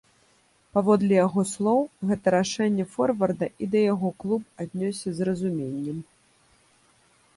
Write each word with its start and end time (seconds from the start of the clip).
Паводле 0.75 1.13
яго 1.25 1.41
слоў, 1.49 1.81
гэта 2.11 2.27
рашэнне 2.37 2.85
форварда 2.95 3.47
і 3.65 3.69
да 3.75 3.79
яго 3.93 4.09
клуб 4.25 4.41
аднёсся 4.67 5.09
з 5.19 5.29
разуменнем. 5.31 5.97